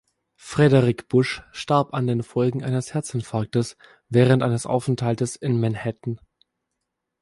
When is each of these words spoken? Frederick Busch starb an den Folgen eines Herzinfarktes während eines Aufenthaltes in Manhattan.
Frederick 0.39 1.09
Busch 1.09 1.43
starb 1.51 1.93
an 1.93 2.07
den 2.07 2.23
Folgen 2.23 2.63
eines 2.63 2.95
Herzinfarktes 2.95 3.77
während 4.09 4.41
eines 4.41 4.65
Aufenthaltes 4.65 5.35
in 5.35 5.59
Manhattan. 5.59 6.19